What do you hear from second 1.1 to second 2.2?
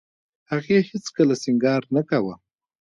کله سينګار نه